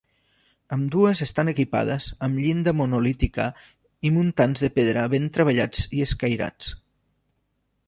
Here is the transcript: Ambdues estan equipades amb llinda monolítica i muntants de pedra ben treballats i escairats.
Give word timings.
Ambdues 0.77 1.19
estan 1.25 1.51
equipades 1.51 2.07
amb 2.27 2.39
llinda 2.45 2.73
monolítica 2.79 3.47
i 4.09 4.13
muntants 4.17 4.65
de 4.67 4.73
pedra 4.81 5.07
ben 5.15 5.31
treballats 5.39 5.87
i 6.01 6.05
escairats. 6.09 6.75